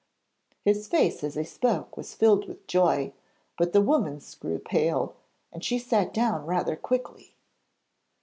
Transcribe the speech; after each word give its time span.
His 0.65 0.87
face 0.87 1.23
as 1.23 1.35
he 1.35 1.43
spoke 1.43 1.95
was 1.95 2.15
filled 2.15 2.47
with 2.47 2.65
joy, 2.65 3.13
but 3.55 3.71
the 3.71 3.81
woman's 3.83 4.33
grew 4.33 4.57
pale 4.57 5.13
and 5.53 5.63
she 5.63 5.77
sat 5.77 6.11
down 6.11 6.47
rather 6.47 6.75
quickly. 6.75 7.35